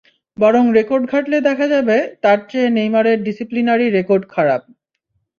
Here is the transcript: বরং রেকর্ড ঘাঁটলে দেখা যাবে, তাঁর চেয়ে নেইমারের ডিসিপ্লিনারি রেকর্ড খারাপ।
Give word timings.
বরং 0.37 0.63
রেকর্ড 0.73 1.03
ঘাঁটলে 1.11 1.37
দেখা 1.41 1.65
যাবে, 1.67 1.97
তাঁর 2.23 2.39
চেয়ে 2.49 2.69
নেইমারের 2.69 3.17
ডিসিপ্লিনারি 3.23 3.87
রেকর্ড 3.89 4.23
খারাপ। 4.29 4.61